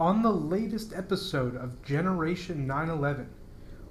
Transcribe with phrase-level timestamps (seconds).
[0.00, 3.28] On the latest episode of Generation 911,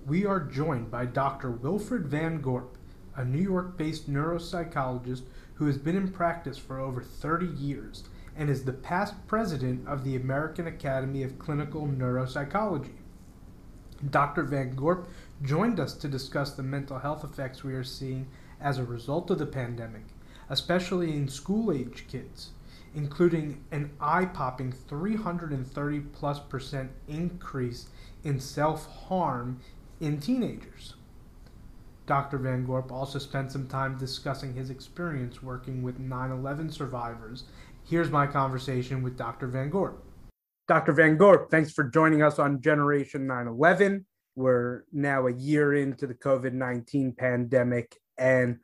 [0.07, 1.51] we are joined by Dr.
[1.51, 2.79] Wilfred Van Gorp,
[3.15, 5.21] a New York based neuropsychologist
[5.53, 10.03] who has been in practice for over 30 years and is the past president of
[10.03, 12.97] the American Academy of Clinical Neuropsychology.
[14.09, 14.41] Dr.
[14.41, 15.09] Van Gorp
[15.43, 18.25] joined us to discuss the mental health effects we are seeing
[18.59, 20.05] as a result of the pandemic,
[20.49, 22.49] especially in school age kids
[22.95, 27.89] including an eye popping 330 plus percent increase
[28.23, 29.59] in self harm
[29.99, 30.95] in teenagers.
[32.05, 32.39] Dr.
[32.39, 37.43] Van Gorp also spent some time discussing his experience working with 9 11 survivors.
[37.83, 39.47] Here's my conversation with Dr.
[39.47, 40.03] Van Gorp.
[40.67, 40.93] Dr.
[40.93, 44.05] Van Gorp, thanks for joining us on Generation 9 11.
[44.35, 48.57] We're now a year into the COVID 19 pandemic, and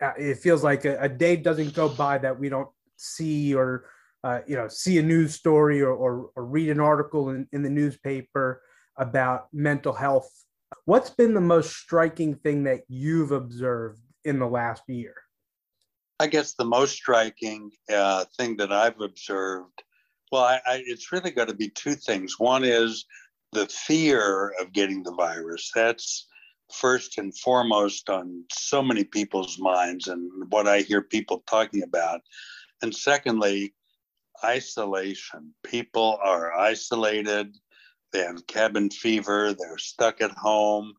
[0.00, 2.68] uh, it feels like a, a day doesn't go by that we don't
[3.02, 3.86] see or
[4.24, 7.62] uh, you know see a news story or, or, or read an article in, in
[7.62, 8.62] the newspaper
[8.96, 10.30] about mental health.
[10.84, 15.14] What's been the most striking thing that you've observed in the last year?
[16.20, 19.82] I guess the most striking uh, thing that i've observed
[20.30, 22.38] well I, I, it's really got to be two things.
[22.38, 23.04] One is
[23.52, 25.70] the fear of getting the virus.
[25.74, 26.26] That's
[26.72, 32.20] first and foremost on so many people's minds and what i hear people talking about
[32.82, 33.74] and secondly,
[34.44, 35.54] isolation.
[35.64, 37.56] People are isolated,
[38.12, 40.92] they have cabin fever, they're stuck at home,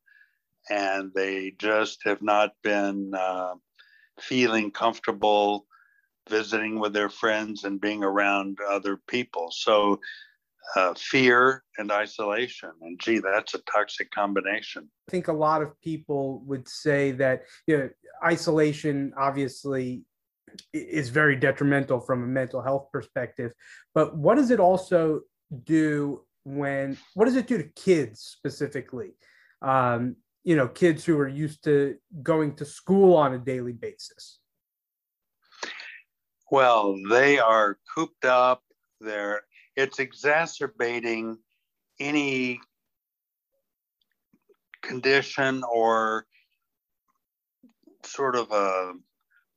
[0.69, 3.53] and they just have not been uh,
[4.19, 5.65] feeling comfortable
[6.29, 9.49] visiting with their friends and being around other people.
[9.51, 9.99] So,
[10.75, 12.71] uh, fear and isolation.
[12.81, 14.89] And gee, that's a toxic combination.
[15.09, 17.89] I think a lot of people would say that you know,
[18.23, 20.03] isolation obviously
[20.73, 23.51] is very detrimental from a mental health perspective.
[23.93, 25.21] But what does it also
[25.63, 29.15] do when, what does it do to kids specifically?
[29.61, 34.39] Um, you know, kids who are used to going to school on a daily basis?
[36.51, 38.61] Well, they are cooped up.
[38.99, 39.41] They're,
[39.75, 41.37] it's exacerbating
[41.99, 42.59] any
[44.81, 46.25] condition or
[48.03, 48.93] sort of a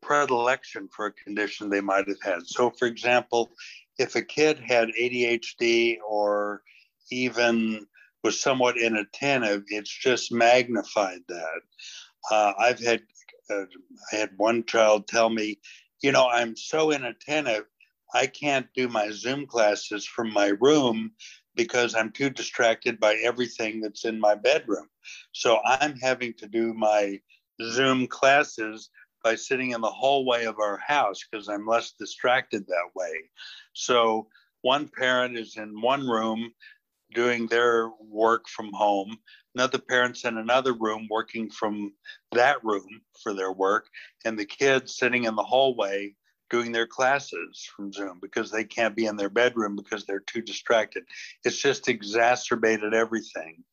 [0.06, 2.46] predilection for a condition they might have had.
[2.46, 3.50] So, for example,
[3.98, 6.62] if a kid had ADHD or
[7.10, 7.86] even
[8.22, 11.60] was somewhat inattentive, it's just magnified that.
[12.30, 13.02] Uh, I've had
[13.50, 13.64] uh,
[14.12, 15.58] I had one child tell me,
[16.02, 17.64] you know, I'm so inattentive,
[18.14, 21.12] I can't do my Zoom classes from my room
[21.56, 24.88] because I'm too distracted by everything that's in my bedroom.
[25.32, 27.20] So I'm having to do my
[27.62, 28.90] Zoom classes
[29.26, 33.10] by sitting in the hallway of our house because I'm less distracted that way.
[33.72, 34.28] So
[34.62, 36.52] one parent is in one room
[37.12, 39.18] doing their work from home.
[39.56, 41.92] Another parent's in another room working from
[42.30, 43.88] that room for their work,
[44.24, 46.14] and the kids sitting in the hallway
[46.48, 50.40] doing their classes from Zoom because they can't be in their bedroom because they're too
[50.40, 51.02] distracted.
[51.44, 53.64] It's just exacerbated everything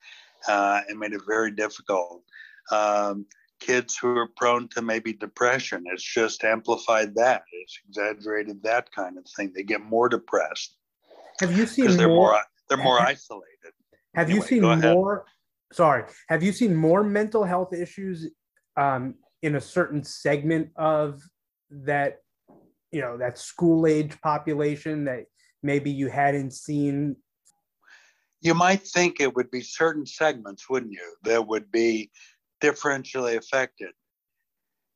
[0.47, 2.23] uh, and made it very difficult.
[2.71, 3.27] Um,
[3.63, 5.85] kids who are prone to maybe depression.
[5.87, 7.43] It's just amplified that.
[7.51, 9.53] It's exaggerated that kind of thing.
[9.55, 10.75] They get more depressed.
[11.39, 13.47] Have you seen they're more, they're more isolated.
[14.15, 15.25] Have anyway, you seen more?
[15.71, 18.29] Sorry, have you seen more mental health issues
[18.77, 21.21] um, in a certain segment of
[21.71, 22.17] that?
[22.91, 25.25] You know, that school age population that
[25.63, 27.15] maybe you hadn't seen.
[28.41, 31.15] You might think it would be certain segments, wouldn't you?
[31.23, 32.11] There would be
[32.63, 33.91] differentially affected.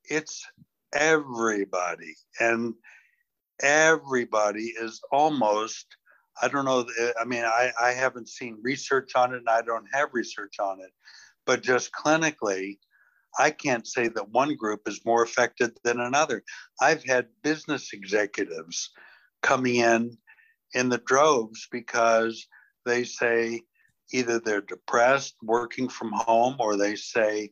[0.10, 0.46] It's
[0.94, 2.16] everybody.
[2.40, 2.74] And
[3.62, 5.88] everybody is almost,
[6.42, 6.86] I don't know,
[7.20, 10.80] I mean, I, I haven't seen research on it and I don't have research on
[10.82, 10.92] it,
[11.46, 12.78] but just clinically,
[13.40, 16.44] I can't say that one group is more affected than another.
[16.82, 18.92] I've had business executives
[19.44, 20.18] coming in
[20.74, 22.48] in the droves because
[22.86, 23.62] they say,
[24.12, 27.52] either they're depressed working from home or they say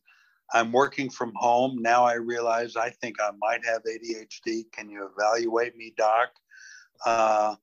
[0.53, 1.81] i'm working from home.
[1.81, 6.29] Now i realize i think i might have adhd can you evaluate me doc?
[7.05, 7.55] Uh,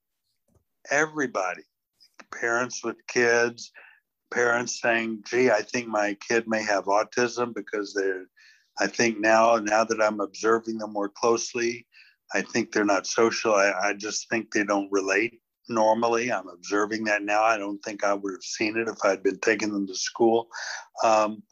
[0.91, 1.63] everybody
[2.33, 3.71] parents with kids
[4.33, 8.25] parents saying gee i think my kid may have autism because they're
[8.81, 11.87] i think now now that i'm observing them more closely
[12.35, 13.55] i think they're not social.
[13.55, 16.33] I, I just think they don't relate normally.
[16.33, 17.43] I'm observing that now.
[17.43, 20.49] I don't think I would have seen it if I'd been taking them to school.
[21.03, 21.43] Um,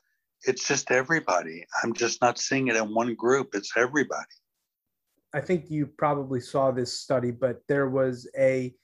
[0.44, 1.66] it's just everybody.
[1.82, 3.50] I'm just not seeing it in one group.
[3.54, 4.24] It's everybody.
[5.32, 8.74] I think you probably saw this study, but there was a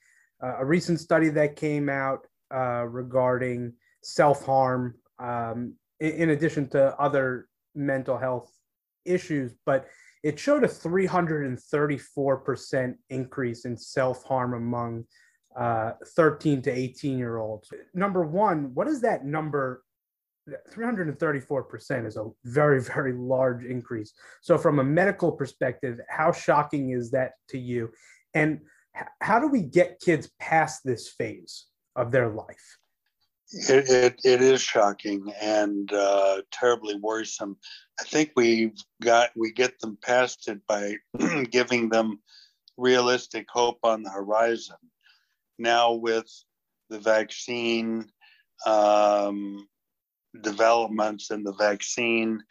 [0.41, 6.69] uh, a recent study that came out uh, regarding self harm, um, in, in, addition
[6.69, 8.51] to other mental health
[9.03, 9.87] issues, but
[10.23, 15.05] it showed a 334% increase in self harm among
[15.55, 17.69] uh, 13 to 18 year olds.
[17.93, 19.83] Number one, what is that number
[20.71, 24.13] 334% is a very, very large increase.
[24.41, 27.91] So, from a medical perspective, how shocking is that to you?
[28.33, 28.61] And
[29.21, 31.65] how do we get kids past this phase
[31.95, 32.77] of their life?
[33.51, 37.57] It, it, it is shocking and uh, terribly worrisome.
[37.99, 40.95] I think we've got we get them past it by
[41.49, 42.19] giving them
[42.75, 44.75] realistic hope on the horizon.
[45.57, 46.29] Now with
[46.89, 48.11] the vaccine,
[48.65, 49.67] um,
[50.41, 52.43] developments and the vaccine,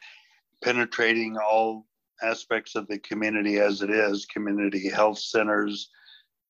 [0.64, 1.86] penetrating all
[2.22, 5.90] aspects of the community as it is, community health centers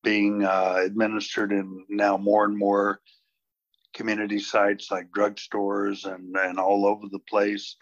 [0.03, 3.01] being uh, administered in now more and more
[3.97, 7.75] community sites like drugstores and, and all over the place,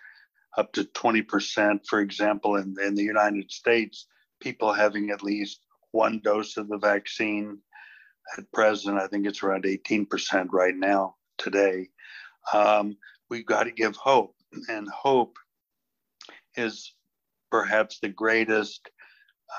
[0.57, 4.07] up to 20%, for example, in, in the United States,
[4.39, 5.59] people having at least
[5.91, 7.59] one dose of the vaccine.
[8.37, 11.89] At present, I think it's around 18% right now today.
[12.53, 12.97] Um,
[13.29, 14.35] we've got to give hope.
[14.69, 15.35] And hope
[16.55, 16.95] is
[17.51, 18.89] perhaps the greatest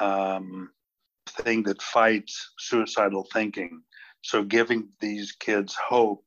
[0.01, 0.71] um,
[1.29, 3.83] thing that fights suicidal thinking.
[4.23, 6.26] So, giving these kids hope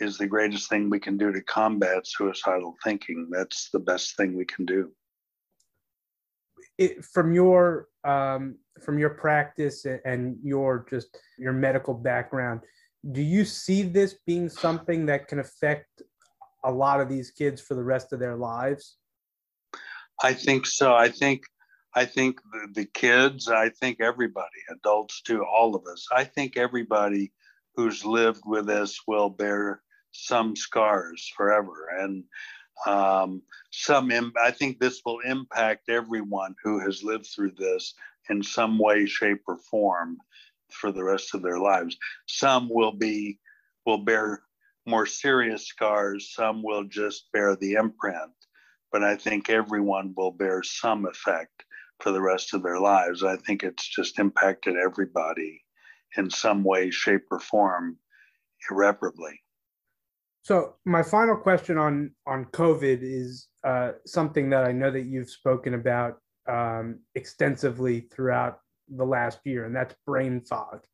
[0.00, 3.28] is the greatest thing we can do to combat suicidal thinking.
[3.30, 4.90] That's the best thing we can do.
[6.76, 12.60] It, from your um, from your practice and your just your medical background,
[13.12, 16.02] do you see this being something that can affect
[16.64, 18.96] a lot of these kids for the rest of their lives?
[20.22, 20.94] I think so.
[20.94, 21.42] I think
[21.94, 26.06] I think the, the kids, I think everybody, adults too, all of us.
[26.14, 27.32] I think everybody
[27.74, 29.82] who's lived with this will bear
[30.18, 32.24] some scars forever and
[32.86, 37.94] um, some Im- i think this will impact everyone who has lived through this
[38.30, 40.18] in some way shape or form
[40.70, 43.38] for the rest of their lives some will be
[43.84, 44.42] will bear
[44.88, 48.32] more serious scars, some will just bear the imprint.
[48.90, 51.64] But I think everyone will bear some effect
[52.00, 53.22] for the rest of their lives.
[53.22, 55.62] I think it's just impacted everybody
[56.16, 57.98] in some way, shape, or form
[58.70, 59.42] irreparably.
[60.48, 65.28] So my final question on on COVID is uh, something that I know that you've
[65.28, 70.84] spoken about um, extensively throughout the last year, and that's brain fog.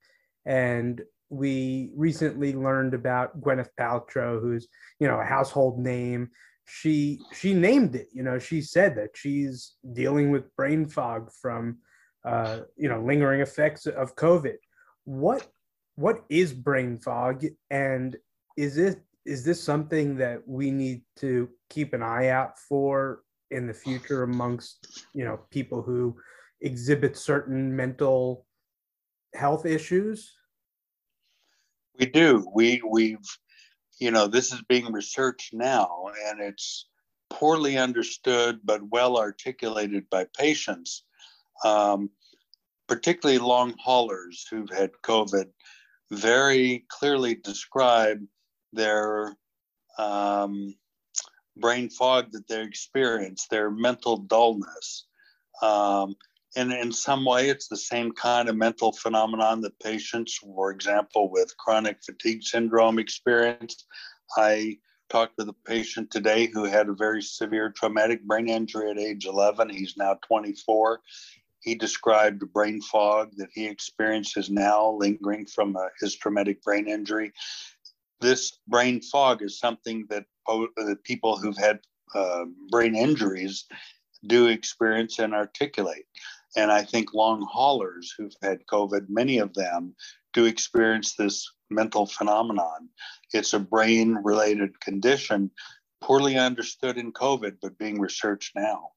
[0.44, 4.66] And we recently learned about Gwyneth Paltrow, who's
[4.98, 6.30] you know a household name.
[6.64, 8.08] She she named it.
[8.12, 11.78] You know, she said that she's dealing with brain fog from
[12.24, 14.56] uh, you know lingering effects of COVID.
[15.04, 15.46] What
[15.94, 18.16] what is brain fog, and
[18.56, 23.66] is it is this something that we need to keep an eye out for in
[23.66, 26.16] the future amongst you know people who
[26.60, 28.46] exhibit certain mental
[29.34, 30.32] health issues
[31.98, 32.46] we do.
[32.54, 33.18] We we've
[33.98, 36.88] you know this is being researched now, and it's
[37.30, 41.04] poorly understood but well articulated by patients,
[41.64, 42.10] um,
[42.88, 45.46] particularly long haulers who've had COVID.
[46.10, 48.20] Very clearly describe
[48.74, 49.36] their
[49.98, 50.74] um,
[51.56, 55.06] brain fog that they experience, their mental dullness.
[55.62, 56.16] Um,
[56.56, 61.30] and in some way, it's the same kind of mental phenomenon that patients, for example,
[61.30, 63.86] with chronic fatigue syndrome experience.
[64.36, 64.78] I
[65.08, 69.26] talked with a patient today who had a very severe traumatic brain injury at age
[69.26, 69.68] 11.
[69.68, 71.00] He's now 24.
[71.60, 77.32] He described brain fog that he experiences now lingering from uh, his traumatic brain injury.
[78.24, 81.80] This brain fog is something that, that people who've had
[82.14, 83.66] uh, brain injuries
[84.26, 86.06] do experience and articulate.
[86.56, 89.94] And I think long haulers who've had COVID, many of them
[90.32, 92.88] do experience this mental phenomenon.
[93.34, 95.50] It's a brain related condition
[96.00, 98.90] poorly understood in COVID, but being researched now.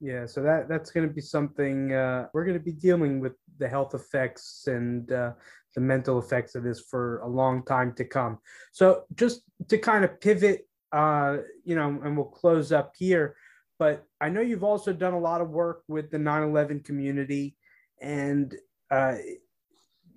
[0.00, 3.34] Yeah, so that that's going to be something uh, we're going to be dealing with
[3.58, 5.32] the health effects and uh,
[5.74, 8.38] the mental effects of this for a long time to come.
[8.72, 13.36] So just to kind of pivot, uh, you know, and we'll close up here
[13.80, 17.56] but I know you've also done a lot of work with the 9/11 community,
[18.00, 18.54] and
[18.90, 19.16] uh,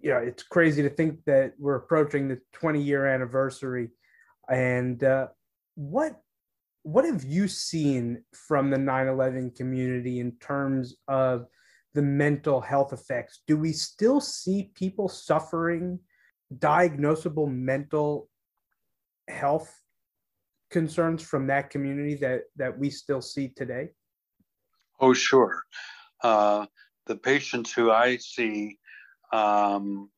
[0.02, 3.92] you know it's crazy to think that we're approaching the 20 year anniversary.
[4.50, 5.28] And uh,
[5.76, 6.22] what
[6.82, 11.46] what have you seen from the 9/11 community in terms of
[11.94, 16.00] the mental health effects, do we still see people suffering
[16.58, 18.30] diagnosable mental
[19.28, 19.82] health
[20.70, 23.90] concerns from that community that that we still see today?
[25.00, 25.64] Oh, sure.
[26.24, 26.66] Uh,
[27.06, 28.78] the patients who I see
[29.32, 30.10] um,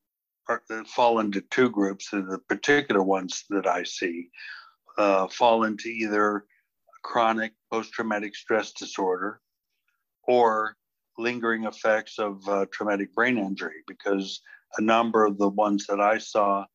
[0.48, 2.14] are, fall into two groups.
[2.14, 4.30] and The particular ones that I see
[4.98, 6.46] uh, fall into either
[7.04, 9.42] chronic post-traumatic stress disorder
[10.28, 10.76] or
[11.18, 14.42] lingering effects of uh, traumatic brain injury because
[14.78, 16.66] a number of the ones that I saw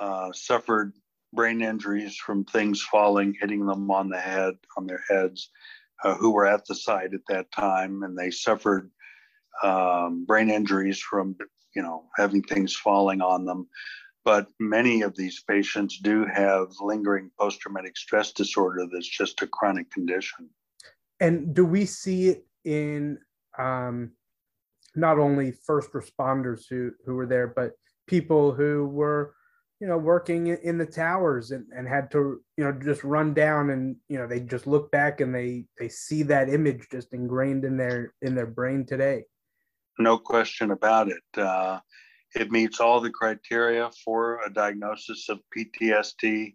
[0.00, 0.92] uh, suffered
[1.32, 5.50] brain injuries from things falling, hitting them on the head, on their heads,
[6.04, 8.90] uh, who were at the site at that time, and they suffered
[9.62, 11.36] um, brain injuries from,
[11.74, 13.68] you know, having things falling on them.
[14.24, 19.90] But many of these patients do have lingering post-traumatic stress disorder that's just a chronic
[19.90, 20.50] condition.
[21.20, 23.18] And do we see it in
[23.58, 24.12] um,
[24.94, 27.72] not only first responders who who were there, but
[28.06, 29.34] people who were
[29.80, 33.70] you know working in the towers and, and had to you know just run down
[33.70, 37.64] and you know they just look back and they they see that image just ingrained
[37.64, 39.24] in their in their brain today.
[39.98, 41.22] No question about it.
[41.36, 41.80] Uh,
[42.34, 46.54] it meets all the criteria for a diagnosis of ptsd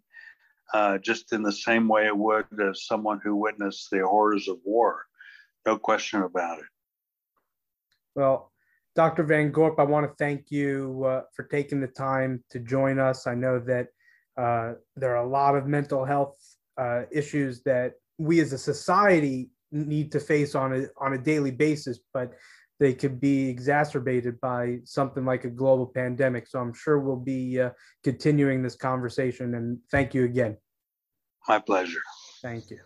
[0.72, 4.58] uh, just in the same way it would as someone who witnessed the horrors of
[4.64, 5.04] war.
[5.66, 6.64] No question about it
[8.14, 8.52] well
[8.94, 9.24] Dr.
[9.24, 13.26] Van Gorp, I want to thank you uh, for taking the time to join us.
[13.26, 13.88] I know that
[14.36, 16.36] uh, there are a lot of mental health
[16.78, 21.50] uh, issues that we as a society need to face on a on a daily
[21.50, 22.32] basis, but
[22.80, 26.46] they could be exacerbated by something like a global pandemic.
[26.46, 27.70] So I'm sure we'll be uh,
[28.02, 29.54] continuing this conversation.
[29.54, 30.56] And thank you again.
[31.48, 32.02] My pleasure.
[32.42, 32.78] Thank you.